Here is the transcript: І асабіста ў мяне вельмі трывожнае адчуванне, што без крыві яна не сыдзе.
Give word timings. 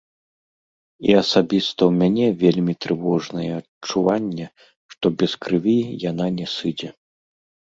І 1.09 1.15
асабіста 1.23 1.81
ў 1.89 1.97
мяне 2.01 2.27
вельмі 2.45 2.73
трывожнае 2.85 3.51
адчуванне, 3.59 4.47
што 4.95 5.05
без 5.21 5.31
крыві 5.47 5.77
яна 6.09 6.25
не 6.41 6.47
сыдзе. 6.57 6.89